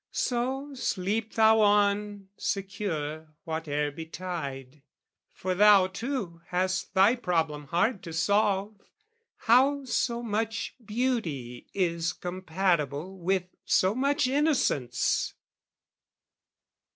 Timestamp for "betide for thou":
3.91-5.85